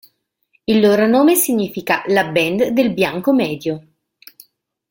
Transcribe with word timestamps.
Il 0.65 0.79
loro 0.81 1.05
nome 1.05 1.35
significa 1.35 2.01
"la 2.07 2.25
band 2.25 2.69
del 2.69 2.91
bianco 2.91 3.33
medio". 3.33 3.85